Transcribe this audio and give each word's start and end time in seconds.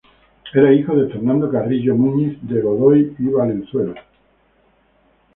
Era 0.51 0.73
hijo 0.73 0.95
de 0.95 1.13
Fernando 1.13 1.51
Carrillo 1.51 1.95
Muñiz 1.95 2.35
de 2.41 2.59
Godoy 2.59 3.15
y 3.19 3.27
Valenzuela. 3.27 4.03